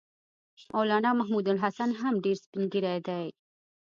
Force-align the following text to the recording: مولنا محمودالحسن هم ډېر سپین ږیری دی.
مولنا 0.73 1.09
محمودالحسن 1.19 1.89
هم 2.01 2.13
ډېر 2.23 2.37
سپین 2.43 2.63
ږیری 2.71 2.97
دی. 3.07 3.25